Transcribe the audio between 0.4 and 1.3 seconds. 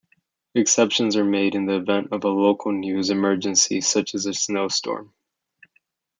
Exceptions are